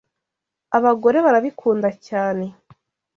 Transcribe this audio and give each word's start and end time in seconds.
Abagore 0.77 1.17
barabikunda 1.25 1.89
cyane. 2.07 2.45